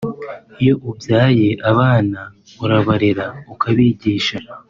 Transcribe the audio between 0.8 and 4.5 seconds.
ubyaye abana urabarera ukabigisha